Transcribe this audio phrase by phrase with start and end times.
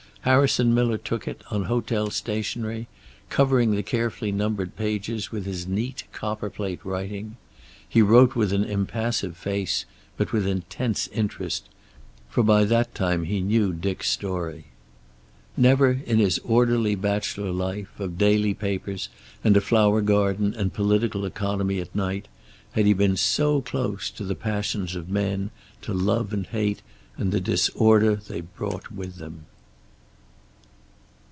[0.23, 2.87] Harrison Miller took it, on hotel stationery,
[3.29, 7.37] covering the carefully numbered pages with his neat, copper plate writing.
[7.89, 9.85] He wrote with an impassive face,
[10.17, 11.69] but with intense interest,
[12.29, 14.65] for by that time he knew Dick's story.
[15.57, 19.09] Never, in his orderly bachelor life, of daily papers
[19.43, 22.27] and a flower garden and political economy at night,
[22.73, 25.49] had he been so close to the passions of men
[25.81, 26.83] to love and hate
[27.17, 29.47] and the disorder they brought with them.